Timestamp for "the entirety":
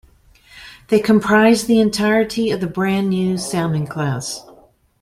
1.67-2.49